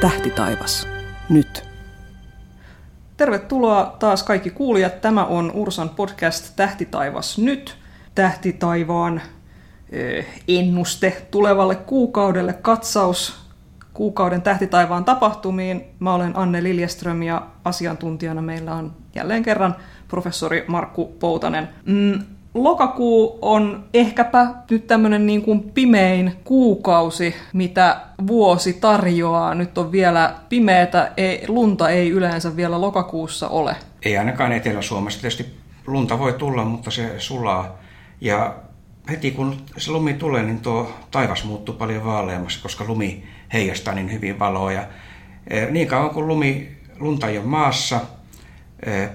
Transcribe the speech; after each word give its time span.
Tähti 0.00 0.30
taivas. 0.30 0.88
Nyt. 1.28 1.64
Tervetuloa 3.16 3.96
taas 3.98 4.22
kaikki 4.22 4.50
kuulijat. 4.50 5.00
Tämä 5.00 5.24
on 5.24 5.52
Ursan 5.54 5.88
podcast 5.88 6.56
Tähti 6.56 6.86
taivas 6.86 7.38
nyt. 7.38 7.76
Tähti 8.14 8.52
taivaan 8.52 9.20
eh, 9.90 10.26
ennuste 10.48 11.26
tulevalle 11.30 11.74
kuukaudelle, 11.74 12.52
katsaus 12.52 13.40
kuukauden 13.92 14.42
tähtitaivaan 14.42 15.04
tapahtumiin. 15.04 15.84
Mä 15.98 16.14
olen 16.14 16.36
Anne 16.36 16.62
Liljeström 16.62 17.22
ja 17.22 17.46
asiantuntijana 17.64 18.42
meillä 18.42 18.74
on 18.74 18.92
jälleen 19.14 19.42
kerran 19.42 19.76
professori 20.08 20.64
Markku 20.68 21.06
Poutanen. 21.06 21.68
Mm, 21.86 22.22
lokakuu 22.54 23.38
on 23.42 23.84
ehkäpä 23.94 24.46
nyt 24.70 24.86
tämmöinen 24.86 25.26
niin 25.26 25.42
kuin 25.42 25.60
pimein 25.60 26.32
kuukausi, 26.44 27.34
mitä 27.52 28.00
vuosi 28.26 28.72
tarjoaa. 28.72 29.54
Nyt 29.54 29.78
on 29.78 29.92
vielä 29.92 30.34
pimeätä, 30.48 31.12
ei, 31.16 31.44
lunta 31.48 31.88
ei 31.88 32.10
yleensä 32.10 32.56
vielä 32.56 32.80
lokakuussa 32.80 33.48
ole. 33.48 33.76
Ei 34.02 34.18
ainakaan 34.18 34.52
Etelä-Suomessa. 34.52 35.20
Tietysti 35.20 35.46
lunta 35.86 36.18
voi 36.18 36.32
tulla, 36.32 36.64
mutta 36.64 36.90
se 36.90 37.14
sulaa. 37.18 37.78
Ja 38.20 38.54
heti 39.10 39.30
kun 39.30 39.56
se 39.76 39.90
lumi 39.90 40.14
tulee, 40.14 40.42
niin 40.42 40.60
tuo 40.60 40.92
taivas 41.10 41.44
muuttuu 41.44 41.74
paljon 41.74 42.04
vaaleammaksi, 42.04 42.62
koska 42.62 42.84
lumi 42.88 43.24
heijastaa 43.52 43.94
niin 43.94 44.12
hyvin 44.12 44.38
valoa. 44.38 44.72
Ja 44.72 44.84
e, 45.46 45.66
niin 45.66 45.88
kauan 45.88 46.10
kuin 46.10 46.28
lumi, 46.28 46.76
lunta 46.98 47.28
ei 47.28 47.38
ole 47.38 47.46
maassa, 47.46 48.00
e, 48.86 49.06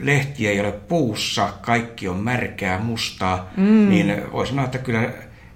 lehti 0.00 0.48
ei 0.48 0.60
ole 0.60 0.72
puussa, 0.72 1.52
kaikki 1.62 2.08
on 2.08 2.16
märkää, 2.16 2.78
mustaa, 2.78 3.50
mm. 3.56 3.88
niin 3.88 4.32
voi 4.32 4.46
sanoa, 4.46 4.64
että 4.64 4.78
kyllä 4.78 5.10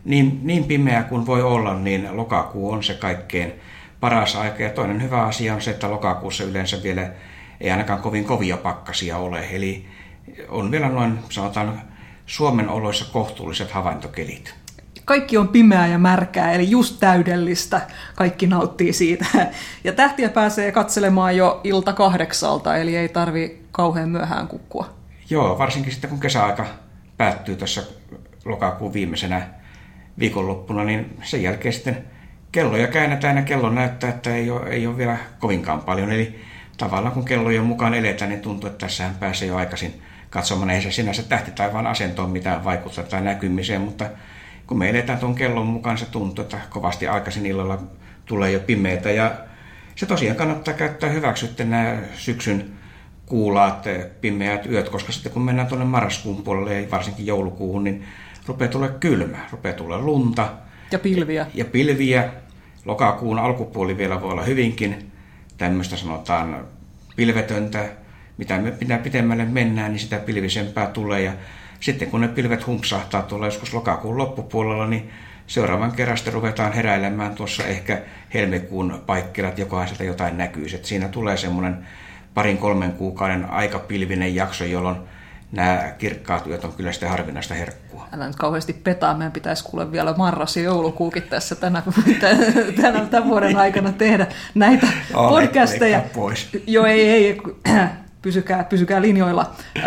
niin, 0.05 0.41
niin 0.43 0.65
pimeä 0.65 1.03
kuin 1.03 1.27
voi 1.27 1.43
olla, 1.43 1.75
niin 1.75 2.09
lokakuu 2.17 2.71
on 2.71 2.85
se 2.85 2.95
kaikkein 2.95 3.53
paras 4.01 4.37
aika. 4.37 4.63
Ja 4.63 4.71
toinen 4.71 5.03
hyvä 5.03 5.23
asia 5.23 5.55
on 5.55 5.63
se, 5.63 5.71
että 5.71 5.91
lokakuussa 5.91 6.45
yleensä 6.45 6.83
vielä 6.83 7.11
ei 7.61 7.71
ainakaan 7.71 8.03
kovin 8.03 8.25
kovia 8.25 8.57
pakkasia 8.57 9.19
ole. 9.19 9.49
Eli 9.51 9.87
on 10.49 10.71
vielä 10.71 10.89
noin, 10.89 11.19
sanotaan, 11.29 11.83
Suomen 12.27 12.69
oloissa 12.69 13.13
kohtuulliset 13.13 13.71
havaintokelit. 13.71 14.64
Kaikki 15.05 15.39
on 15.39 15.49
pimeää 15.49 15.87
ja 15.87 15.99
märkää, 15.99 16.53
eli 16.53 16.71
just 16.71 16.97
täydellistä. 17.01 17.81
Kaikki 18.15 18.47
nauttii 18.47 18.93
siitä. 18.93 19.27
Ja 19.85 19.93
tähtiä 19.93 20.29
pääsee 20.29 20.73
katselemaan 20.73 21.37
jo 21.37 21.61
ilta 21.65 21.93
kahdeksalta, 21.93 22.77
eli 22.77 22.97
ei 22.97 23.09
tarvi 23.09 23.63
kauhean 23.73 24.09
myöhään 24.09 24.49
kukkua. 24.49 24.95
Joo, 25.31 25.59
varsinkin 25.59 25.93
sitten 25.93 26.11
kun 26.11 26.21
kesäaika 26.21 26.67
päättyy 27.17 27.57
tässä 27.57 27.83
lokakuun 28.45 28.93
viimeisenä 28.93 29.43
viikonloppuna, 30.19 30.85
niin 30.85 31.17
sen 31.23 31.43
jälkeen 31.43 31.73
sitten 31.73 32.05
kelloja 32.53 32.87
käännetään 32.87 33.37
ja 33.37 33.43
kello 33.43 33.71
näyttää, 33.71 34.11
että 34.11 34.35
ei 34.35 34.51
ole, 34.51 34.71
ei 34.71 34.87
ole 34.87 34.97
vielä 34.97 35.17
kovinkaan 35.39 35.81
paljon. 35.81 36.13
Eli 36.13 36.41
tavallaan 36.77 37.15
kun 37.15 37.25
kellojen 37.25 37.65
mukaan 37.65 37.95
eletään, 37.95 38.31
niin 38.31 38.41
tuntuu, 38.41 38.71
että 38.71 38.87
tässähän 38.87 39.15
pääsee 39.15 39.49
jo 39.49 39.57
aikaisin 39.57 40.03
katsomaan. 40.31 40.71
Ei 40.71 40.83
se 40.83 40.91
sinänsä 40.91 41.23
tähtitaivaan 41.23 41.87
asentoon 41.87 42.31
mitään 42.31 42.65
vaikuttaa 42.65 43.05
tai 43.05 43.21
näkymiseen, 43.21 43.81
mutta 43.81 44.07
kun 44.67 44.79
me 44.79 44.91
eletään 44.91 45.19
tuon 45.19 45.35
kellon 45.35 45.67
mukaan, 45.67 45.99
se 45.99 46.07
tuntuu, 46.07 46.43
että 46.43 46.61
kovasti 46.71 47.07
aikaisin 47.07 47.47
illalla 47.47 47.83
tulee 48.27 48.51
jo 48.53 48.61
pimeitä. 48.61 49.11
Ja 49.11 49.35
se 49.95 50.07
tosiaan 50.07 50.37
kannattaa 50.37 50.75
käyttää 50.75 51.11
hyväksi 51.11 51.47
sitten 51.47 51.71
nämä 51.71 51.99
syksyn 52.15 52.71
kuulaat 53.27 53.85
pimeät 54.21 54.67
yöt, 54.67 54.89
koska 54.89 55.13
sitten 55.13 55.33
kun 55.33 55.43
mennään 55.43 55.69
tuonne 55.69 55.85
marraskuun 55.85 56.43
puolelle 56.43 56.81
ja 56.81 56.91
varsinkin 56.91 57.27
joulukuuhun, 57.27 57.85
niin 57.85 58.05
rupeaa 58.47 58.71
tulla 58.71 58.89
kylmä, 58.89 59.39
rupeaa 59.53 59.77
tulla 59.77 59.99
lunta. 59.99 60.53
Ja 60.91 60.99
pilviä. 60.99 61.47
Ja 61.55 61.65
pilviä. 61.65 62.29
Lokakuun 62.85 63.39
alkupuoli 63.39 63.97
vielä 63.97 64.21
voi 64.21 64.31
olla 64.31 64.43
hyvinkin 64.43 65.11
tämmöistä 65.59 65.97
sanotaan 65.97 66.65
pilvetöntä. 67.17 67.89
Mitä, 68.39 68.59
me, 68.59 68.73
mitä 68.81 68.99
pitemmälle 68.99 69.45
mennään, 69.45 69.93
niin 69.93 70.01
sitä 70.01 70.19
pilvisempää 70.19 70.87
tulee. 70.87 71.23
Ja 71.23 71.33
sitten 71.81 72.11
kun 72.11 72.21
ne 72.21 72.29
pilvet 72.29 72.67
humpsahtaa 72.67 73.23
tuolla 73.23 73.47
joskus 73.47 73.75
lokakuun 73.75 74.19
loppupuolella, 74.19 74.87
niin 74.87 75.11
seuraavan 75.47 75.93
kerran 75.93 76.17
sitten 76.17 76.35
ruvetaan 76.35 76.73
heräilemään 76.73 77.35
tuossa 77.35 77.65
ehkä 77.65 78.03
helmikuun 78.35 79.03
paikkerat, 79.07 79.59
jokain 79.59 79.89
sieltä 79.89 80.05
jotain 80.05 80.39
näkyy. 80.39 80.67
Että 80.75 80.89
siinä 80.89 81.09
tulee 81.09 81.37
semmoinen 81.37 81.87
parin 82.35 82.59
kolmen 82.59 82.93
kuukauden 82.93 83.51
aikapilvinen 83.51 84.35
jakso, 84.35 84.65
jolloin 84.65 84.97
nämä 85.53 85.95
kirkkaat 85.99 86.47
yöt 86.47 86.65
on 86.65 86.73
kyllä 86.73 86.93
sitä 86.93 87.09
harvinaista 87.09 87.55
herkkua. 87.55 88.09
Älä 88.13 88.27
nyt 88.27 88.37
kauheasti 88.37 88.73
petaa, 88.73 89.15
meidän 89.15 89.33
pitäisi 89.33 89.65
kuule 89.65 89.93
vielä 89.93 90.15
marras 90.17 90.57
ja 90.57 90.63
joulukuukin 90.63 91.23
tässä 91.23 91.55
tänä, 91.55 91.83
tänä, 92.83 93.01
tämän 93.01 93.29
vuoden 93.29 93.57
aikana 93.57 93.93
tehdä 93.93 94.27
näitä 94.55 94.87
oh, 95.15 95.29
podcasteja. 95.29 96.03
pois. 96.15 96.49
Joo, 96.67 96.87
ei, 96.87 97.09
ei, 97.09 97.41
pysykää, 98.25 98.65
pysykää 98.65 99.03
linjoilla. 99.03 99.51
Äh, 99.77 99.85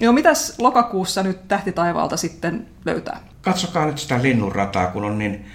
joo, 0.00 0.12
mitäs 0.12 0.58
lokakuussa 0.58 1.22
nyt 1.22 1.48
tähtitaivaalta 1.48 2.16
sitten 2.16 2.66
löytää? 2.84 3.20
Katsokaa 3.42 3.86
nyt 3.86 3.98
sitä 3.98 4.22
linnunrataa, 4.22 4.86
kun 4.86 5.04
on 5.04 5.18
niin 5.18 5.46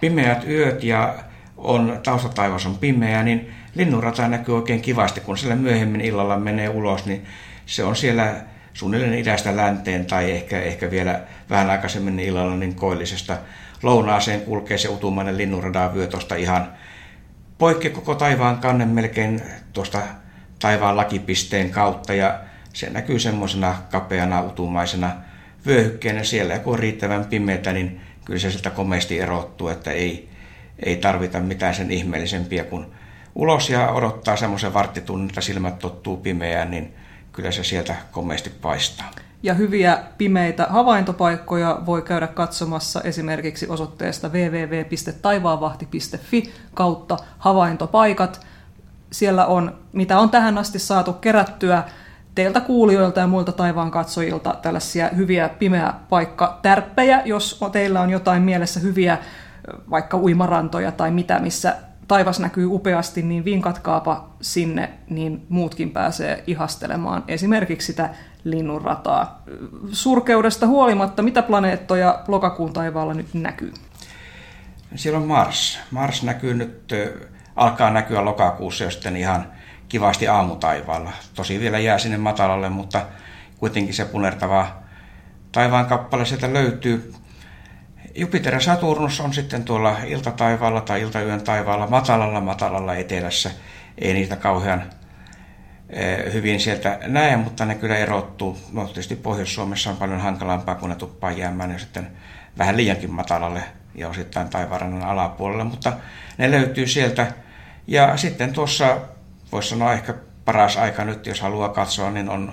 pimeät 0.00 0.48
yöt 0.48 0.84
ja 0.84 1.14
on 1.56 2.00
taustataivas 2.02 2.66
on 2.66 2.78
pimeä, 2.78 3.22
niin 3.22 3.50
linnunrata 3.74 4.28
näkyy 4.28 4.56
oikein 4.56 4.80
kivasti, 4.80 5.20
kun 5.20 5.38
siellä 5.38 5.56
myöhemmin 5.56 6.00
illalla 6.00 6.36
menee 6.36 6.68
ulos, 6.68 7.06
niin 7.06 7.24
se 7.66 7.84
on 7.84 7.96
siellä 7.96 8.34
suunnilleen 8.74 9.14
idästä 9.14 9.56
länteen 9.56 10.06
tai 10.06 10.30
ehkä, 10.30 10.60
ehkä 10.60 10.90
vielä 10.90 11.20
vähän 11.50 11.70
aikaisemmin 11.70 12.20
illalla 12.20 12.56
niin 12.56 12.74
koillisesta 12.74 13.36
lounaaseen 13.82 14.40
kulkee 14.40 14.78
se 14.78 14.88
utumainen 14.88 15.36
linnunradan 15.36 15.94
vyö 15.94 16.06
tuosta 16.06 16.34
ihan 16.34 16.72
poikki 17.58 17.90
koko 17.90 18.14
taivaan 18.14 18.58
kannen 18.58 18.88
melkein 18.88 19.40
tuosta 19.72 20.02
taivaan 20.58 20.96
lakipisteen 20.96 21.70
kautta 21.70 22.14
ja 22.14 22.40
se 22.72 22.90
näkyy 22.90 23.18
semmoisena 23.18 23.74
kapeana 23.90 24.42
utumaisena 24.42 25.12
vyöhykkeenä 25.66 26.24
siellä 26.24 26.54
ja 26.54 26.60
kun 26.60 26.72
on 26.72 26.78
riittävän 26.78 27.24
pimeätä, 27.24 27.72
niin 27.72 28.00
kyllä 28.24 28.40
se 28.40 28.50
sieltä 28.50 28.70
komeasti 28.70 29.20
erottuu, 29.20 29.68
että 29.68 29.90
ei, 29.90 30.28
ei 30.84 30.96
tarvita 30.96 31.40
mitään 31.40 31.74
sen 31.74 31.90
ihmeellisempiä 31.90 32.64
kuin 32.64 32.86
ulos 33.34 33.70
ja 33.70 33.88
odottaa 33.88 34.36
semmoisen 34.36 34.74
varttitunnin, 34.74 35.28
että 35.28 35.40
silmät 35.40 35.78
tottuu 35.78 36.16
pimeään, 36.16 36.70
niin 36.70 36.94
kyllä 37.32 37.50
se 37.50 37.64
sieltä 37.64 37.96
komeasti 38.12 38.50
paistaa. 38.50 39.10
Ja 39.42 39.54
hyviä 39.54 39.98
pimeitä 40.18 40.66
havaintopaikkoja 40.70 41.78
voi 41.86 42.02
käydä 42.02 42.26
katsomassa 42.26 43.00
esimerkiksi 43.00 43.66
osoitteesta 43.68 44.28
www.taivaanvahti.fi 44.28 46.52
kautta 46.74 47.16
havaintopaikat. 47.38 48.46
Siellä 49.12 49.46
on, 49.46 49.78
mitä 49.92 50.18
on 50.18 50.30
tähän 50.30 50.58
asti 50.58 50.78
saatu 50.78 51.12
kerättyä 51.12 51.84
teiltä 52.34 52.60
kuulijoilta 52.60 53.20
ja 53.20 53.26
muilta 53.26 53.52
taivaan 53.52 53.90
katsojilta 53.90 54.54
tällaisia 54.62 55.08
hyviä 55.16 55.48
pimeä 55.48 55.94
paikka 56.08 56.58
tärppejä, 56.62 57.22
jos 57.24 57.60
teillä 57.72 58.00
on 58.00 58.10
jotain 58.10 58.42
mielessä 58.42 58.80
hyviä 58.80 59.18
vaikka 59.90 60.18
uimarantoja 60.18 60.92
tai 60.92 61.10
mitä, 61.10 61.38
missä 61.38 61.76
taivas 62.08 62.40
näkyy 62.40 62.66
upeasti, 62.66 63.22
niin 63.22 63.44
vinkatkaapa 63.44 64.28
sinne, 64.40 64.90
niin 65.10 65.46
muutkin 65.48 65.90
pääsee 65.90 66.44
ihastelemaan 66.46 67.24
esimerkiksi 67.28 67.86
sitä 67.86 68.10
linnunrataa. 68.44 69.42
Surkeudesta 69.92 70.66
huolimatta, 70.66 71.22
mitä 71.22 71.42
planeettoja 71.42 72.22
lokakuun 72.28 72.72
taivaalla 72.72 73.14
nyt 73.14 73.34
näkyy? 73.34 73.72
Siellä 74.94 75.18
on 75.18 75.26
Mars. 75.26 75.78
Mars 75.90 76.22
näkyy 76.22 76.54
nyt, 76.54 76.92
alkaa 77.58 77.90
näkyä 77.90 78.24
lokakuussa 78.24 78.84
jo 78.84 78.90
sitten 78.90 79.16
ihan 79.16 79.52
kivasti 79.88 80.28
aamutaivaalla. 80.28 81.12
Tosi 81.34 81.60
vielä 81.60 81.78
jää 81.78 81.98
sinne 81.98 82.18
matalalle, 82.18 82.68
mutta 82.68 83.06
kuitenkin 83.58 83.94
se 83.94 84.04
punertava 84.04 84.66
taivaan 85.52 85.86
kappale 85.86 86.24
sieltä 86.24 86.52
löytyy. 86.52 87.12
Jupiter 88.14 88.54
ja 88.54 88.60
Saturnus 88.60 89.20
on 89.20 89.34
sitten 89.34 89.64
tuolla 89.64 89.96
iltataivaalla 90.06 90.80
tai 90.80 91.00
iltayön 91.00 91.40
taivaalla 91.40 91.86
matalalla 91.86 92.40
matalalla 92.40 92.94
etelässä. 92.94 93.50
Ei 93.98 94.12
niitä 94.12 94.36
kauhean 94.36 94.82
eh, 95.90 96.32
hyvin 96.32 96.60
sieltä 96.60 96.98
näe, 97.06 97.36
mutta 97.36 97.64
ne 97.64 97.74
kyllä 97.74 97.96
erottuu. 97.96 98.58
No 98.72 98.84
tietysti 98.84 99.16
Pohjois-Suomessa 99.16 99.90
on 99.90 99.96
paljon 99.96 100.20
hankalampaa, 100.20 100.74
kun 100.74 100.88
ne 100.88 100.96
tuppaa 100.96 101.30
jäämään 101.30 101.70
ja 101.70 101.78
sitten 101.78 102.10
vähän 102.58 102.76
liiankin 102.76 103.12
matalalle 103.12 103.62
ja 103.94 104.08
osittain 104.08 104.48
taivaanrannan 104.48 105.08
alapuolelle, 105.08 105.64
mutta 105.64 105.92
ne 106.38 106.50
löytyy 106.50 106.86
sieltä. 106.86 107.26
Ja 107.88 108.16
sitten 108.16 108.52
tuossa, 108.52 108.98
voisi 109.52 109.68
sanoa 109.68 109.92
ehkä 109.92 110.14
paras 110.44 110.76
aika 110.76 111.04
nyt, 111.04 111.26
jos 111.26 111.40
haluaa 111.40 111.68
katsoa, 111.68 112.10
niin 112.10 112.28
on 112.28 112.52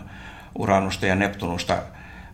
Uranusta 0.57 1.05
ja 1.05 1.15
Neptunusta. 1.15 1.77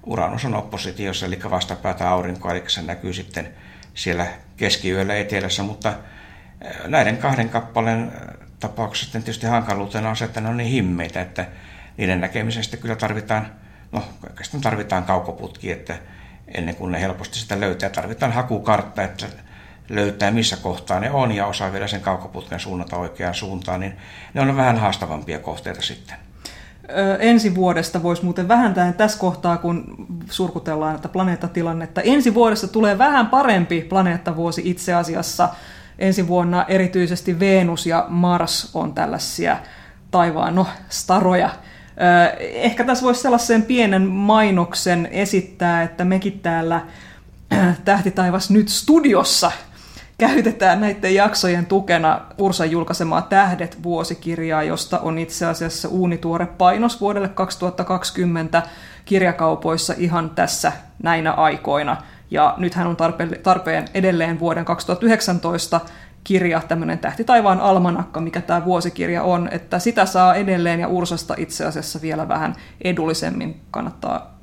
Uranus 0.05 0.45
on 0.45 0.55
oppositiossa, 0.55 1.25
eli 1.25 1.39
vastapäätä 1.49 2.09
aurinkoa, 2.09 2.51
eli 2.51 2.63
se 2.67 2.81
näkyy 2.81 3.13
sitten 3.13 3.49
siellä 3.93 4.27
keskiyöllä 4.57 5.15
etelässä, 5.15 5.63
mutta 5.63 5.93
näiden 6.85 7.17
kahden 7.17 7.49
kappaleen 7.49 8.11
tapauksessa 8.59 9.11
tietysti 9.11 9.47
hankaluutena 9.47 10.09
on 10.09 10.15
se, 10.15 10.25
että 10.25 10.41
ne 10.41 10.49
on 10.49 10.57
niin 10.57 10.69
himmeitä, 10.69 11.21
että 11.21 11.45
niiden 11.97 12.21
näkemisestä 12.21 12.77
kyllä 12.77 12.95
tarvitaan, 12.95 13.51
no 13.91 14.03
oikeastaan 14.29 14.61
tarvitaan 14.61 15.03
kaukoputki, 15.03 15.71
että 15.71 15.97
ennen 16.47 16.75
kuin 16.75 16.91
ne 16.91 17.01
helposti 17.01 17.39
sitä 17.39 17.59
löytää, 17.59 17.89
tarvitaan 17.89 18.31
hakukartta, 18.31 19.03
että 19.03 19.25
löytää, 19.95 20.31
missä 20.31 20.57
kohtaa 20.57 20.99
ne 20.99 21.11
on 21.11 21.31
ja 21.31 21.45
osaa 21.45 21.71
vielä 21.71 21.87
sen 21.87 22.01
kaukoputken 22.01 22.59
suunnata 22.59 22.97
oikeaan 22.97 23.35
suuntaan, 23.35 23.79
niin 23.79 23.93
ne 24.33 24.41
on 24.41 24.57
vähän 24.57 24.77
haastavampia 24.77 25.39
kohteita 25.39 25.81
sitten. 25.81 26.15
Ensi 27.19 27.55
vuodesta 27.55 28.03
voisi 28.03 28.23
muuten 28.23 28.47
vähentää 28.47 28.93
tässä 28.93 29.19
kohtaa, 29.19 29.57
kun 29.57 30.05
surkutellaan 30.29 30.95
että 30.95 31.09
planeettatilannetta. 31.09 32.01
Ensi 32.01 32.33
vuodesta 32.33 32.67
tulee 32.67 32.97
vähän 32.97 33.27
parempi 33.27 33.81
planeettavuosi 33.81 34.61
itse 34.65 34.93
asiassa. 34.93 35.49
Ensi 35.99 36.27
vuonna 36.27 36.65
erityisesti 36.67 37.39
Venus 37.39 37.85
ja 37.85 38.05
Mars 38.09 38.69
on 38.73 38.93
tällaisia 38.93 39.57
taivaan, 40.11 40.55
no, 40.55 40.67
staroja. 40.89 41.49
Ehkä 42.39 42.83
tässä 42.83 43.05
voisi 43.05 43.21
sellaisen 43.21 43.63
pienen 43.63 44.01
mainoksen 44.01 45.09
esittää, 45.11 45.83
että 45.83 46.05
mekin 46.05 46.39
täällä 46.39 46.81
Tähti 47.85 48.11
taivas 48.11 48.49
nyt 48.49 48.69
studiossa 48.69 49.51
käytetään 50.21 50.81
näiden 50.81 51.15
jaksojen 51.15 51.65
tukena 51.65 52.21
Ursan 52.37 52.71
julkaisemaa 52.71 53.21
Tähdet 53.21 53.83
vuosikirjaa, 53.83 54.63
josta 54.63 54.99
on 54.99 55.17
itse 55.17 55.45
asiassa 55.45 55.87
uunituore 55.87 56.45
painos 56.45 57.01
vuodelle 57.01 57.29
2020 57.29 58.63
kirjakaupoissa 59.05 59.93
ihan 59.97 60.29
tässä 60.29 60.71
näinä 61.03 61.31
aikoina. 61.31 61.97
Ja 62.31 62.53
nythän 62.57 62.87
on 62.87 62.97
tarpeen 63.43 63.85
edelleen 63.93 64.39
vuoden 64.39 64.65
2019 64.65 65.79
kirja, 66.23 66.61
tämmöinen 66.67 66.99
Tähti 66.99 67.23
taivaan 67.23 67.59
almanakka, 67.59 68.21
mikä 68.21 68.41
tämä 68.41 68.65
vuosikirja 68.65 69.23
on, 69.23 69.49
että 69.51 69.79
sitä 69.79 70.05
saa 70.05 70.35
edelleen 70.35 70.79
ja 70.79 70.87
Ursasta 70.87 71.35
itse 71.37 71.65
asiassa 71.65 72.01
vielä 72.01 72.27
vähän 72.27 72.55
edullisemmin 72.81 73.61
kannattaa 73.71 74.37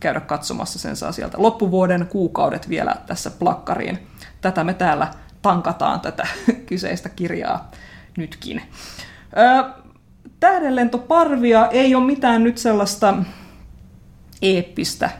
käydä 0.00 0.20
katsomassa, 0.20 0.78
sen 0.78 0.96
saa 0.96 1.12
sieltä 1.12 1.36
loppuvuoden 1.40 2.06
kuukaudet 2.06 2.68
vielä 2.68 2.96
tässä 3.06 3.30
plakkariin. 3.30 4.11
Tätä 4.42 4.64
me 4.64 4.74
täällä 4.74 5.08
tankataan 5.42 6.00
tätä 6.00 6.26
kyseistä 6.66 7.08
kirjaa 7.08 7.70
nytkin. 8.16 8.62
tähdenlentoparvia 10.40 11.66
ei 11.66 11.94
ole 11.94 12.04
mitään 12.04 12.44
nyt 12.44 12.58
sellaista 12.58 13.14
eeppistä, 14.42 15.10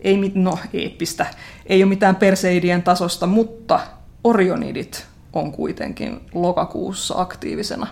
ei, 0.00 0.32
no 0.34 0.58
eeppistä, 0.72 1.26
ei 1.66 1.82
ole 1.82 1.88
mitään 1.88 2.16
Perseidien 2.16 2.82
tasosta, 2.82 3.26
mutta 3.26 3.80
Orionidit 4.24 5.06
on 5.32 5.52
kuitenkin 5.52 6.20
lokakuussa 6.34 7.14
aktiivisena. 7.20 7.86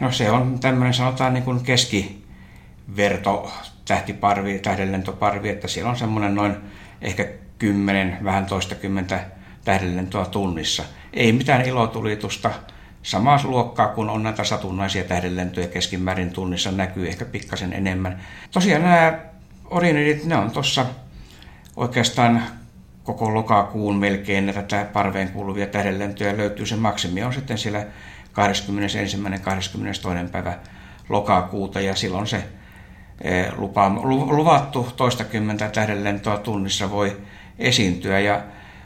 No 0.00 0.12
se 0.12 0.30
on 0.30 0.58
tämmöinen 0.60 0.94
sanotaan 0.94 1.34
niin 1.34 1.44
kuin 1.44 1.60
keskiverto 1.60 3.50
tähtiparvi, 3.84 4.58
tähdenlentoparvi, 4.58 5.48
että 5.48 5.68
siellä 5.68 5.90
on 5.90 5.96
semmoinen 5.96 6.34
noin 6.34 6.56
ehkä 7.02 7.28
10, 7.58 8.18
vähän 8.24 8.46
toista 8.46 8.74
kymmentä 8.74 9.20
tähdenlentoa 9.64 10.26
tunnissa. 10.26 10.84
Ei 11.12 11.32
mitään 11.32 11.62
ilotulitusta, 11.62 12.50
samaa 13.02 13.40
luokkaa 13.44 13.88
kuin 13.88 14.10
on 14.10 14.22
näitä 14.22 14.44
satunnaisia 14.44 15.04
tähdenlentoja 15.04 15.68
keskimäärin 15.68 16.32
tunnissa, 16.32 16.72
näkyy 16.72 17.08
ehkä 17.08 17.24
pikkasen 17.24 17.72
enemmän. 17.72 18.20
Tosiaan 18.50 18.82
nämä 18.82 19.18
Orionidit, 19.70 20.24
ne 20.24 20.36
on 20.36 20.50
tuossa 20.50 20.86
oikeastaan 21.76 22.42
koko 23.04 23.34
lokakuun 23.34 23.96
melkein 23.96 24.52
tätä 24.54 24.86
parveen 24.92 25.28
kuuluvia 25.28 25.66
tähdenlentoja 25.66 26.36
löytyy. 26.36 26.66
Se 26.66 26.76
maksimi 26.76 27.22
on 27.22 27.32
sitten 27.32 27.58
siellä 27.58 27.86
21. 28.32 29.18
22. 29.42 30.10
päivä 30.32 30.58
lokakuuta 31.08 31.80
ja 31.80 31.96
silloin 31.96 32.26
se 32.26 32.44
eh, 33.20 33.52
lupa, 33.56 33.90
luvattu 34.30 34.88
toistakymmentä 34.96 35.68
tähdenlentoa 35.68 36.38
tunnissa 36.38 36.90
voi 36.90 37.16
esiintyä. 37.58 38.20
Ja 38.20 38.42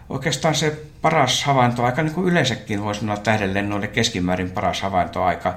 oikeastaan 0.08 0.55
se 0.55 0.78
paras 1.02 1.44
havaintoaika, 1.44 2.02
niin 2.02 2.14
kuin 2.14 2.28
yleensäkin 2.28 2.84
voisi 2.84 3.00
sanoa 3.00 3.16
tähdenlennoille 3.16 3.87
keskimäärin 3.87 4.50
paras 4.50 4.82
havaintoaika, 4.82 5.55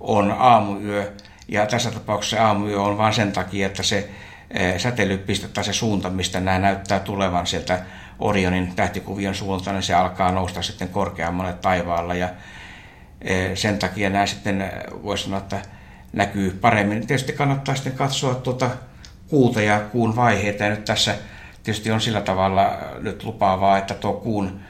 on 0.00 0.36
aamuyö. 0.38 1.12
Ja 1.48 1.66
tässä 1.66 1.90
tapauksessa 1.90 2.46
aamuyö 2.46 2.80
on 2.80 2.98
vain 2.98 3.14
sen 3.14 3.32
takia, 3.32 3.66
että 3.66 3.82
se 3.82 4.08
Eh, 4.50 4.78
säteilypiste 4.78 5.48
tai 5.48 5.64
se 5.64 5.72
suunta, 5.72 6.10
mistä 6.10 6.40
nämä 6.40 6.58
näyttää 6.58 7.00
tulevan 7.00 7.46
sieltä 7.46 7.80
Orionin 8.18 8.76
tähtikuvion 8.76 9.34
suuntaan, 9.34 9.76
niin 9.76 9.82
se 9.82 9.94
alkaa 9.94 10.32
nousta 10.32 10.62
sitten 10.62 10.88
korkeammalle 10.88 11.52
taivaalla 11.52 12.14
ja 12.14 12.28
eh, 13.22 13.50
sen 13.54 13.78
takia 13.78 14.10
nämä 14.10 14.26
sitten 14.26 14.62
eh, 14.62 14.70
voisi 15.02 15.24
sanoa, 15.24 15.38
että 15.38 15.62
näkyy 16.12 16.50
paremmin. 16.50 17.06
Tietysti 17.06 17.32
kannattaa 17.32 17.74
sitten 17.74 17.92
katsoa 17.92 18.34
tuota 18.34 18.70
kuuta 19.28 19.62
ja 19.62 19.80
kuun 19.80 20.16
vaiheita 20.16 20.64
ja 20.64 20.70
nyt 20.70 20.84
tässä 20.84 21.14
tietysti 21.66 21.90
on 21.90 22.00
sillä 22.00 22.20
tavalla 22.20 22.78
nyt 23.00 23.24
lupaavaa, 23.24 23.78
että 23.78 23.94
tuo 23.94 24.12
kuun 24.12 24.60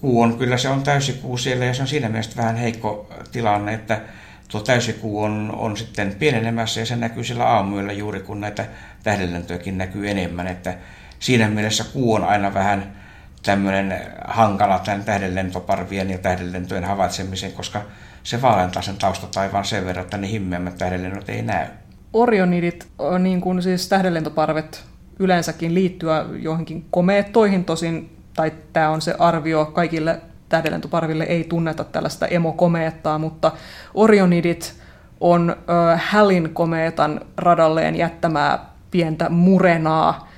kuu 0.00 0.22
on, 0.22 0.38
kyllä 0.38 0.56
se 0.56 0.68
on 0.68 0.82
täysikuu 0.82 1.36
siellä 1.36 1.64
ja 1.64 1.74
se 1.74 1.82
on 1.82 1.88
siinä 1.88 2.08
mielessä 2.08 2.36
vähän 2.36 2.56
heikko 2.56 3.08
tilanne, 3.32 3.74
että 3.74 4.00
tuo 4.48 4.60
täysikuu 4.60 5.22
on, 5.22 5.54
on 5.58 5.76
sitten 5.76 6.14
pienenemässä 6.18 6.80
ja 6.80 6.86
se 6.86 6.96
näkyy 6.96 7.24
sillä 7.24 7.44
aamuyöllä 7.44 7.92
juuri 7.92 8.20
kun 8.20 8.40
näitä 8.40 8.66
tähdenlentojakin 9.02 9.78
näkyy 9.78 10.10
enemmän, 10.10 10.46
että 10.46 10.74
siinä 11.18 11.48
mielessä 11.48 11.84
kuu 11.92 12.14
on 12.14 12.24
aina 12.24 12.54
vähän 12.54 12.96
tämmöinen 13.42 14.00
hankala 14.24 14.78
tämän 14.78 15.04
tähdenlentoparvien 15.04 16.10
ja 16.10 16.18
tähdenlentojen 16.18 16.84
havaitsemiseen, 16.84 17.52
koska 17.52 17.82
se 18.22 18.42
vaalentaa 18.42 18.82
sen 18.82 18.96
taustataivaan 18.96 19.64
sen 19.64 19.86
verran, 19.86 20.04
että 20.04 20.16
ne 20.16 20.30
himmeämmät 20.30 20.78
tähdenlennot 20.78 21.28
ei 21.28 21.42
näy. 21.42 21.66
Orionidit, 22.12 22.88
niin 23.18 23.40
kuin 23.40 23.62
siis 23.62 23.88
tähdenlentoparvet 23.88 24.93
yleensäkin 25.18 25.74
liittyä 25.74 26.24
johonkin 26.42 26.84
komeettoihin 26.90 27.64
tosin, 27.64 28.16
tai 28.34 28.52
tämä 28.72 28.90
on 28.90 29.02
se 29.02 29.14
arvio 29.18 29.64
kaikille 29.64 30.20
tähdenlentoparville 30.48 31.24
ei 31.24 31.44
tunneta 31.44 31.84
tällaista 31.84 32.26
emokomeettaa, 32.26 33.18
mutta 33.18 33.52
Orionidit 33.94 34.74
on 35.20 35.56
Hallin 35.96 36.50
komeetan 36.54 37.20
radalleen 37.36 37.96
jättämää 37.96 38.58
pientä 38.90 39.28
murenaa. 39.28 40.28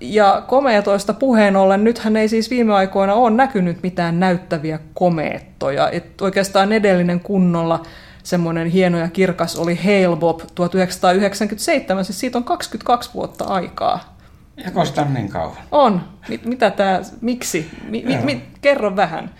Ja 0.00 0.42
komeetoista 0.46 1.14
puheen 1.14 1.56
ollen, 1.56 1.84
nythän 1.84 2.16
ei 2.16 2.28
siis 2.28 2.50
viime 2.50 2.74
aikoina 2.74 3.14
ole 3.14 3.30
näkynyt 3.30 3.82
mitään 3.82 4.20
näyttäviä 4.20 4.78
komeettoja. 4.94 5.90
Et 5.90 6.20
oikeastaan 6.20 6.72
edellinen 6.72 7.20
kunnolla 7.20 7.82
semmoinen 8.22 8.66
hieno 8.66 8.98
ja 8.98 9.08
kirkas 9.08 9.56
oli 9.56 9.74
Hale 9.76 10.16
Bob 10.16 10.40
1997, 10.54 12.04
siis 12.04 12.20
siitä 12.20 12.38
on 12.38 12.44
22 12.44 13.10
vuotta 13.14 13.44
aikaa. 13.44 14.16
Joko 14.64 14.84
sitä 14.84 15.02
on 15.02 15.14
niin 15.14 15.28
kauan? 15.28 15.56
On. 15.70 16.08
Mit, 16.28 16.44
mitä 16.44 16.70
tämä, 16.70 17.00
miksi? 17.20 17.70
Mi, 17.88 18.02
mi, 18.06 18.16
mi, 18.16 18.44
kerro 18.60 18.96
vähän. 18.96 19.30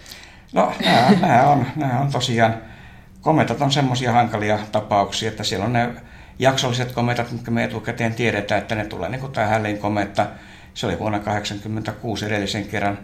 No 0.53 0.73
nämä, 0.85 1.11
nämä, 1.21 1.43
on, 1.43 1.67
nämä 1.77 2.01
on 2.01 2.13
tosiaan, 2.13 2.55
kometat 3.21 3.61
on 3.61 3.73
semmoisia 3.73 4.13
hankalia 4.13 4.59
tapauksia, 4.73 5.29
että 5.29 5.45
siellä 5.45 5.67
on 5.67 5.73
ne 5.73 5.91
jaksolliset 6.39 6.93
kometat, 6.93 7.33
mitkä 7.33 7.51
me 7.51 7.65
etukäteen 7.65 8.15
tiedetään, 8.15 8.63
että 8.63 8.75
ne 8.75 8.85
tulee 8.85 9.09
niin 9.09 9.21
kuin 9.21 9.33
tämä 9.33 9.47
Hällin 9.47 9.79
kometta. 9.79 10.27
Se 10.75 10.87
oli 10.87 10.99
vuonna 10.99 11.19
1986 11.19 12.27
edellisen 12.27 12.65
kerran. 12.65 12.99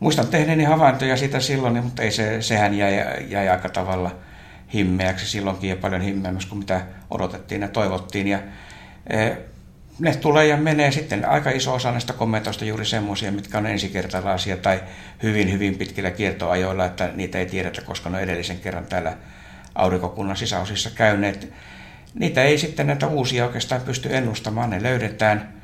Muistan 0.00 0.26
tehneeni 0.26 0.64
havaintoja 0.64 1.16
siitä 1.16 1.40
silloin, 1.40 1.84
mutta 1.84 2.02
ei 2.02 2.10
se, 2.10 2.42
sehän 2.42 2.74
jäi, 2.74 3.04
jäi 3.28 3.48
aika 3.48 3.68
tavalla 3.68 4.10
himmeäksi 4.74 5.26
silloinkin 5.26 5.70
ja 5.70 5.76
paljon 5.76 6.00
himmeämmäksi 6.00 6.48
kuin 6.48 6.58
mitä 6.58 6.80
odotettiin 7.10 7.62
ja 7.62 7.68
toivottiin. 7.68 8.28
Ja, 8.28 8.38
e, 9.06 9.30
ne 9.98 10.14
tulee 10.14 10.46
ja 10.46 10.56
menee 10.56 10.92
sitten 10.92 11.28
aika 11.28 11.50
iso 11.50 11.74
osa 11.74 11.90
näistä 11.90 12.12
kommentoista 12.12 12.64
juuri 12.64 12.84
semmoisia, 12.84 13.32
mitkä 13.32 13.58
on 13.58 13.66
ensikertalaisia 13.66 14.56
tai 14.56 14.80
hyvin, 15.22 15.52
hyvin 15.52 15.78
pitkillä 15.78 16.10
kiertoajoilla, 16.10 16.84
että 16.84 17.10
niitä 17.14 17.38
ei 17.38 17.46
tiedetä, 17.46 17.82
koska 17.82 18.10
ne 18.10 18.16
on 18.16 18.22
edellisen 18.22 18.58
kerran 18.58 18.86
täällä 18.86 19.16
aurinkokunnan 19.74 20.36
sisäosissa 20.36 20.90
käyneet. 20.90 21.52
Niitä 22.14 22.42
ei 22.42 22.58
sitten 22.58 22.86
näitä 22.86 23.06
uusia 23.06 23.46
oikeastaan 23.46 23.80
pysty 23.80 24.16
ennustamaan, 24.16 24.70
ne 24.70 24.82
löydetään 24.82 25.58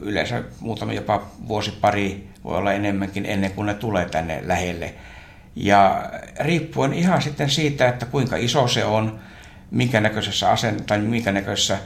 yleensä 0.00 0.42
muutama 0.60 0.92
jopa 0.92 1.26
vuosi 1.48 1.70
pari, 1.70 2.28
voi 2.44 2.56
olla 2.56 2.72
enemmänkin 2.72 3.26
ennen 3.26 3.52
kuin 3.52 3.66
ne 3.66 3.74
tulee 3.74 4.08
tänne 4.08 4.42
lähelle. 4.44 4.94
Ja 5.56 6.10
riippuen 6.40 6.92
ihan 6.92 7.22
sitten 7.22 7.50
siitä, 7.50 7.88
että 7.88 8.06
kuinka 8.06 8.36
iso 8.36 8.68
se 8.68 8.84
on, 8.84 9.20
minkä 9.70 10.00
näköisessä 10.00 10.50
asen, 10.50 10.84
tai 10.84 10.98
minkä 10.98 11.32
näköisessä 11.32 11.78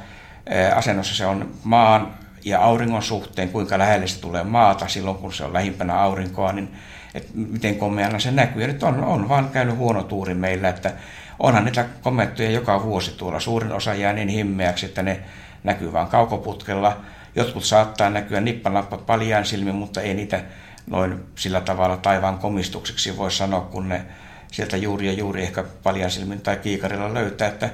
asennossa 0.75 1.14
se 1.14 1.26
on 1.26 1.50
maan 1.64 2.14
ja 2.44 2.61
auringon 2.61 3.02
suhteen, 3.02 3.49
kuinka 3.49 3.78
lähelle 3.78 4.06
se 4.06 4.20
tulee 4.20 4.44
maata 4.44 4.88
silloin, 4.88 5.16
kun 5.16 5.32
se 5.32 5.44
on 5.44 5.52
lähimpänä 5.52 5.94
aurinkoa, 5.94 6.52
niin 6.52 6.75
että 7.14 7.30
miten 7.35 7.76
komeana 7.76 8.18
se 8.18 8.30
näkyy. 8.30 8.62
Ja 8.62 8.68
nyt 8.68 8.82
on, 8.82 9.04
on 9.04 9.28
vaan 9.28 9.49
käynyt 9.49 9.76
huono 9.76 10.02
tuuri 10.02 10.35
meillä, 10.35 10.68
että 10.68 10.92
onhan 11.38 11.64
niitä 11.64 11.85
komettuja 12.02 12.50
joka 12.50 12.82
vuosi 12.82 13.11
tuolla. 13.11 13.40
Suurin 13.40 13.73
osa 13.73 13.94
jää 13.94 14.12
niin 14.12 14.28
himmeäksi, 14.28 14.87
että 14.87 15.02
ne 15.02 15.20
näkyy 15.64 15.92
vain 15.92 16.08
kaukoputkella. 16.08 16.96
Jotkut 17.35 17.64
saattaa 17.64 18.11
näkyä 18.11 18.40
nippanappa 18.40 18.99
paljaan 18.99 19.44
silmin, 19.44 19.75
mutta 19.75 20.00
ei 20.00 20.14
niitä 20.14 20.40
noin 20.86 21.24
sillä 21.34 21.60
tavalla 21.60 21.96
taivaan 21.96 22.38
komistukseksi 22.38 23.16
voi 23.16 23.30
sanoa, 23.30 23.60
kun 23.60 23.88
ne 23.88 24.06
sieltä 24.52 24.76
juuri 24.76 25.06
ja 25.06 25.12
juuri 25.12 25.42
ehkä 25.42 25.64
paljaan 25.82 26.10
silmin 26.10 26.40
tai 26.40 26.56
kiikarilla 26.56 27.14
löytää, 27.14 27.48
että 27.48 27.70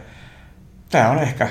tämä 0.89 1.11
on 1.11 1.19
ehkä 1.19 1.49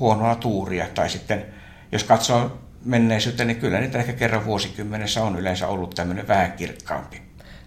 huonoa 0.00 0.34
tuuria. 0.34 0.86
Tai 0.94 1.10
sitten 1.10 1.46
jos 1.92 2.04
katsoo 2.04 2.58
menneisyyttä, 2.84 3.44
niin 3.44 3.60
kyllä 3.60 3.80
niitä 3.80 3.98
ehkä 3.98 4.12
kerran 4.12 4.44
vuosikymmenessä 4.44 5.24
on 5.24 5.38
yleensä 5.38 5.68
ollut 5.68 5.94
tämmöinen 5.94 6.28
vähän 6.28 6.52
kirkkaampi. 6.52 7.22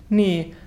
Niin, 0.09 0.57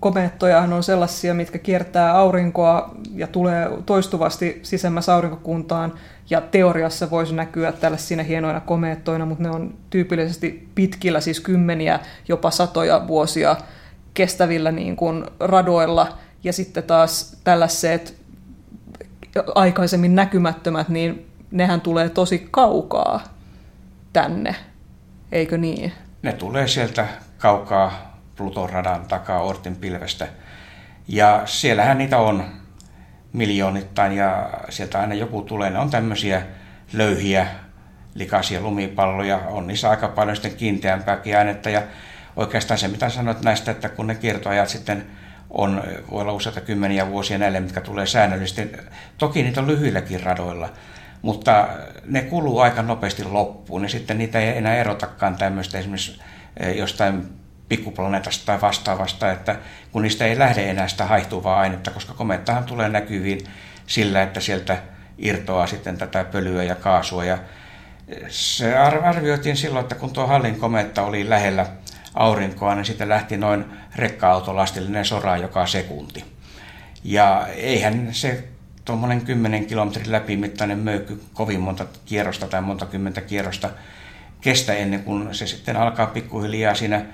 komeettojahan 0.00 0.72
on 0.72 0.82
sellaisia, 0.82 1.34
mitkä 1.34 1.58
kiertää 1.58 2.16
aurinkoa 2.16 2.94
ja 3.14 3.26
tulee 3.26 3.70
toistuvasti 3.86 4.60
sisemmäs 4.62 5.08
aurinkokuntaan, 5.08 5.92
ja 6.30 6.40
teoriassa 6.40 7.10
voisi 7.10 7.34
näkyä 7.34 7.72
tällaisina 7.72 8.22
hienoina 8.22 8.60
komeettoina, 8.60 9.26
mutta 9.26 9.42
ne 9.42 9.50
on 9.50 9.74
tyypillisesti 9.90 10.68
pitkillä, 10.74 11.20
siis 11.20 11.40
kymmeniä, 11.40 12.00
jopa 12.28 12.50
satoja 12.50 13.06
vuosia 13.06 13.56
kestävillä 14.14 14.72
niin 14.72 14.96
kuin 14.96 15.24
radoilla, 15.40 16.18
ja 16.44 16.52
sitten 16.52 16.82
taas 16.82 17.36
tällaiset 17.44 18.16
aikaisemmin 19.54 20.14
näkymättömät, 20.14 20.88
niin 20.88 21.26
nehän 21.50 21.80
tulee 21.80 22.08
tosi 22.08 22.48
kaukaa 22.50 23.20
tänne, 24.12 24.56
eikö 25.32 25.58
niin? 25.58 25.92
Ne 26.22 26.32
tulee 26.32 26.68
sieltä 26.68 27.06
kaukaa 27.38 28.09
Pluton 28.40 28.70
radan 28.70 29.06
takaa 29.06 29.42
Ortin 29.42 29.76
pilvestä. 29.76 30.28
Ja 31.08 31.42
siellähän 31.44 31.98
niitä 31.98 32.18
on 32.18 32.44
miljoonittain 33.32 34.12
ja 34.12 34.50
sieltä 34.68 35.00
aina 35.00 35.14
joku 35.14 35.42
tulee. 35.42 35.70
Ne 35.70 35.78
on 35.78 35.90
tämmöisiä 35.90 36.42
löyhiä, 36.92 37.46
likaisia 38.14 38.60
lumipalloja. 38.60 39.38
On 39.38 39.66
niissä 39.66 39.90
aika 39.90 40.08
paljon 40.08 40.36
sitten 40.36 40.56
kiinteämpääkin 40.56 41.38
ainetta. 41.38 41.70
Ja 41.70 41.82
oikeastaan 42.36 42.78
se, 42.78 42.88
mitä 42.88 43.08
sanoit 43.08 43.42
näistä, 43.42 43.70
että 43.70 43.88
kun 43.88 44.06
ne 44.06 44.14
kiertoajat 44.14 44.68
sitten 44.68 45.06
on, 45.50 45.82
voi 46.10 46.22
olla 46.22 46.32
useita 46.32 46.60
kymmeniä 46.60 47.10
vuosia 47.10 47.38
näille, 47.38 47.60
mitkä 47.60 47.80
tulee 47.80 48.06
säännöllisesti. 48.06 48.72
Toki 49.18 49.42
niitä 49.42 49.60
on 49.60 49.66
lyhyilläkin 49.66 50.22
radoilla, 50.22 50.68
mutta 51.22 51.68
ne 52.04 52.22
kuluu 52.22 52.60
aika 52.60 52.82
nopeasti 52.82 53.24
loppuun, 53.24 53.82
niin 53.82 53.90
sitten 53.90 54.18
niitä 54.18 54.38
ei 54.38 54.58
enää 54.58 54.76
erotakaan 54.76 55.36
tämmöistä 55.36 55.78
esimerkiksi 55.78 56.20
eh, 56.56 56.76
jostain 56.76 57.39
pikkuplaneetasta 57.70 58.46
tai 58.46 58.60
vastaavasta, 58.60 59.32
että 59.32 59.56
kun 59.92 60.02
niistä 60.02 60.26
ei 60.26 60.38
lähde 60.38 60.70
enää 60.70 60.88
sitä 60.88 61.06
haihtuvaa 61.06 61.60
ainetta, 61.60 61.90
koska 61.90 62.14
komettahan 62.14 62.64
tulee 62.64 62.88
näkyviin 62.88 63.40
sillä, 63.86 64.22
että 64.22 64.40
sieltä 64.40 64.78
irtoaa 65.18 65.66
sitten 65.66 65.98
tätä 65.98 66.24
pölyä 66.24 66.62
ja 66.62 66.74
kaasua. 66.74 67.24
Ja 67.24 67.38
se 68.28 68.78
arvioitiin 68.78 69.56
silloin, 69.56 69.82
että 69.82 69.94
kun 69.94 70.12
tuo 70.12 70.26
Hallin 70.26 70.60
kometta 70.60 71.02
oli 71.02 71.28
lähellä 71.28 71.66
aurinkoa, 72.14 72.74
niin 72.74 72.84
sitten 72.84 73.08
lähti 73.08 73.36
noin 73.36 73.64
rekka-autolastillinen 73.96 75.04
sora 75.04 75.36
joka 75.36 75.66
sekunti. 75.66 76.24
Ja 77.04 77.46
eihän 77.46 78.08
se 78.12 78.44
tuommoinen 78.84 79.20
10 79.20 79.66
kilometrin 79.66 80.12
läpimittainen 80.12 80.78
möykky 80.78 81.22
kovin 81.34 81.60
monta 81.60 81.86
kierrosta 82.04 82.48
tai 82.48 82.62
monta 82.62 82.86
kymmentä 82.86 83.20
kierrosta 83.20 83.70
kestä 84.40 84.74
ennen 84.74 85.02
kuin 85.02 85.34
se 85.34 85.46
sitten 85.46 85.76
alkaa 85.76 86.06
pikkuhiljaa 86.06 86.74
siinä 86.74 87.04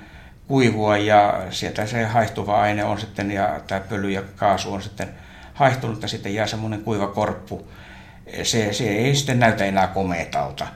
kuivua 0.47 0.97
ja 0.97 1.43
sieltä 1.51 1.87
se 1.87 2.05
haihtuva 2.05 2.61
aine 2.61 2.85
on 2.85 3.01
sitten 3.01 3.31
ja 3.31 3.61
tämä 3.67 3.81
pöly 3.81 4.11
ja 4.11 4.23
kaasu 4.37 4.73
on 4.73 4.83
sitten 4.83 5.09
haihtunut 5.55 6.03
ja 6.03 6.09
sitten 6.09 6.35
jää 6.35 6.47
semmoinen 6.47 6.83
kuiva 6.83 7.07
korppu. 7.07 7.69
Se, 8.43 8.73
se 8.73 8.89
ei 8.89 9.15
sitten 9.15 9.39
näytä 9.39 9.65
enää 9.65 9.87
komeetalta. 9.87 10.67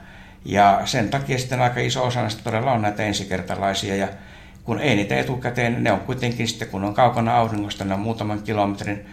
Ja 0.45 0.81
sen 0.85 1.09
takia 1.09 1.37
sitten 1.37 1.61
aika 1.61 1.79
iso 1.79 2.03
osa 2.03 2.21
näistä 2.21 2.43
todella 2.43 2.71
on 2.71 2.81
näitä 2.81 3.03
ensikertalaisia 3.03 3.95
ja 3.95 4.07
kun 4.63 4.79
ei 4.79 4.95
niitä 4.95 5.17
etukäteen, 5.17 5.83
ne 5.83 5.91
on 5.91 5.99
kuitenkin 5.99 6.47
sitten 6.47 6.67
kun 6.67 6.83
on 6.83 6.93
kaukana 6.93 7.37
auringosta, 7.37 7.85
ne 7.85 7.93
on 7.93 7.99
muutaman 7.99 8.43
kilometrin, 8.43 9.05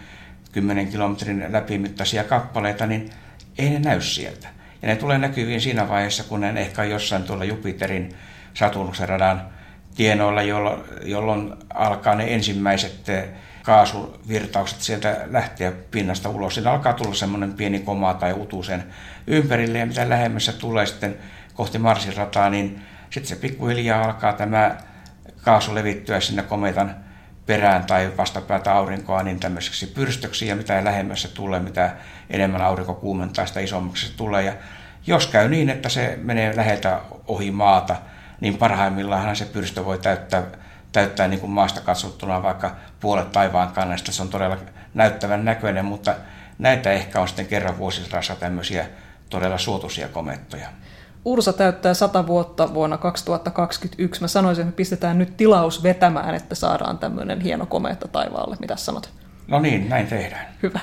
kymmenen 0.51 0.87
kilometrin 0.87 1.45
läpimittaisia 1.49 2.23
kappaleita, 2.23 2.85
niin 2.85 3.09
ei 3.57 3.69
ne 3.69 3.79
näy 3.79 4.01
sieltä. 4.01 4.47
Ja 4.81 4.87
ne 4.87 4.95
tulee 4.95 5.17
näkyviin 5.17 5.61
siinä 5.61 5.89
vaiheessa, 5.89 6.23
kun 6.23 6.41
ne 6.41 6.49
ehkä 6.49 6.83
jossain 6.83 7.23
tuolla 7.23 7.45
Jupiterin 7.45 8.15
Saturnuksen 8.53 9.09
radan 9.09 9.58
tienoilla, 9.99 10.41
jolloin, 10.41 10.83
jolloin 11.03 11.53
alkaa 11.73 12.15
ne 12.15 12.33
ensimmäiset 12.33 13.09
eh, 13.09 13.29
kaasuvirtaukset 13.63 14.81
sieltä 14.81 15.17
lähteä 15.25 15.71
pinnasta 15.91 16.29
ulos. 16.29 16.53
Siinä 16.53 16.71
alkaa 16.71 16.93
tulla 16.93 17.13
semmoinen 17.13 17.53
pieni 17.53 17.79
koma 17.79 18.13
tai 18.13 18.33
utu 18.33 18.63
sen 18.63 18.83
ympärille 19.27 19.79
ja 19.79 19.85
mitä 19.85 20.09
lähemmässä 20.09 20.53
tulee 20.53 20.85
sitten 20.85 21.17
kohti 21.53 21.77
Marsin 21.77 22.17
rataa, 22.17 22.49
niin 22.49 22.81
sitten 23.09 23.29
se 23.29 23.35
pikkuhiljaa 23.35 24.03
alkaa 24.03 24.33
tämä 24.33 24.77
kaasu 25.43 25.75
levittyä 25.75 26.19
sinne 26.19 26.43
kometan 26.43 26.95
perään 27.45 27.83
tai 27.83 28.11
vastapäätä 28.17 28.73
aurinkoa 28.73 29.23
niin 29.23 29.39
tämmöiseksi 29.39 29.87
pyrstöksi 29.87 30.47
ja 30.47 30.55
mitä 30.55 30.83
lähemmässä 30.83 31.27
tulee, 31.27 31.59
mitä 31.59 31.95
enemmän 32.29 32.61
aurinko 32.61 32.93
kuumentaa, 32.93 33.45
sitä 33.45 33.59
isommaksi 33.59 34.07
se 34.07 34.17
tulee. 34.17 34.43
Ja 34.43 34.53
jos 35.07 35.27
käy 35.27 35.49
niin, 35.49 35.69
että 35.69 35.89
se 35.89 36.19
menee 36.21 36.55
läheltä 36.55 36.99
ohi 37.27 37.51
maata, 37.51 37.95
niin 38.39 38.57
parhaimmillaan 38.57 39.35
se 39.35 39.45
pyrstö 39.45 39.85
voi 39.85 39.97
täyttää, 39.97 40.43
täyttää 40.91 41.27
niin 41.27 41.39
kuin 41.39 41.51
maasta 41.51 41.81
katsottuna 41.81 42.43
vaikka 42.43 42.75
puolet 42.99 43.31
taivaan 43.31 43.71
kannesta. 43.71 44.11
Se 44.11 44.21
on 44.21 44.29
todella 44.29 44.57
näyttävän 44.93 45.45
näköinen, 45.45 45.85
mutta 45.85 46.15
näitä 46.57 46.91
ehkä 46.91 47.21
on 47.21 47.27
sitten 47.27 47.45
kerran 47.45 47.77
vuosisadassa 47.77 48.35
tämmöisiä 48.35 48.85
todella 49.29 49.57
suotuisia 49.57 50.07
komettoja. 50.07 50.67
Ursa 51.25 51.53
täyttää 51.53 51.93
100 51.93 52.27
vuotta 52.27 52.73
vuonna 52.73 52.97
2021. 52.97 54.21
Mä 54.21 54.27
sanoisin, 54.27 54.61
että 54.61 54.71
me 54.71 54.75
pistetään 54.75 55.17
nyt 55.17 55.37
tilaus 55.37 55.83
vetämään, 55.83 56.35
että 56.35 56.55
saadaan 56.55 56.97
tämmöinen 56.97 57.41
hieno 57.41 57.65
kometta 57.65 58.07
taivaalle. 58.07 58.57
Mitä 58.59 58.75
sanot? 58.75 59.09
No 59.47 59.59
niin, 59.59 59.89
näin 59.89 60.07
tehdään. 60.07 60.47
Hyvä. 60.63 60.79